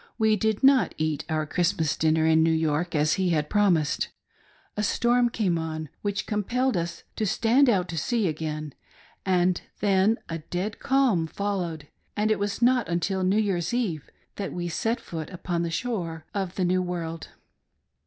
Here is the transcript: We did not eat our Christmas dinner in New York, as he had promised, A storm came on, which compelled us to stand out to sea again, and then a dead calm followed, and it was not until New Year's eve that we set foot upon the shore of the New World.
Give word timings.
We 0.17 0.35
did 0.35 0.63
not 0.63 0.95
eat 0.97 1.25
our 1.29 1.45
Christmas 1.45 1.95
dinner 1.95 2.25
in 2.25 2.41
New 2.41 2.51
York, 2.51 2.95
as 2.95 3.13
he 3.21 3.29
had 3.29 3.51
promised, 3.51 4.07
A 4.75 4.81
storm 4.81 5.29
came 5.29 5.59
on, 5.59 5.89
which 6.01 6.25
compelled 6.25 6.75
us 6.75 7.03
to 7.17 7.27
stand 7.27 7.69
out 7.69 7.87
to 7.89 7.99
sea 7.99 8.27
again, 8.27 8.73
and 9.27 9.61
then 9.79 10.17
a 10.27 10.39
dead 10.39 10.79
calm 10.79 11.27
followed, 11.27 11.87
and 12.17 12.31
it 12.31 12.39
was 12.39 12.63
not 12.63 12.89
until 12.89 13.23
New 13.23 13.37
Year's 13.37 13.75
eve 13.75 14.09
that 14.37 14.51
we 14.53 14.69
set 14.69 14.99
foot 14.99 15.29
upon 15.29 15.61
the 15.61 15.69
shore 15.69 16.25
of 16.33 16.55
the 16.55 16.65
New 16.65 16.81
World. 16.81 17.27